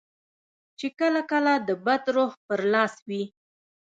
چې 0.79 0.87
کله 0.99 1.21
کله 1.31 1.53
د 1.67 1.69
بد 1.85 2.03
روح 2.15 2.31
پر 2.47 2.61
لاس 2.73 2.93
وي. 3.07 3.23